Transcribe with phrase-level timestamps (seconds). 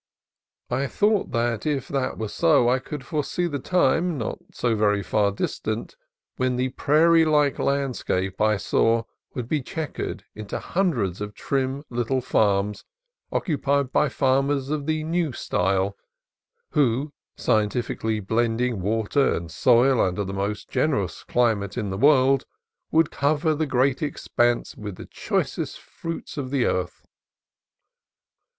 [0.71, 5.29] I thought that if that were so I could foresee the time, not very far
[5.31, 5.95] distant,
[6.37, 9.03] when the prairie like landscape I saw
[9.35, 12.83] would be chequered into hundreds of trim little farms,
[13.31, 15.95] occupied by Farmers of the New Style,
[16.71, 22.47] who, scien tifically blending water and soil under the most generous climate in the world,
[22.89, 27.03] would cover the great expanse with the choicest fruits of the earth.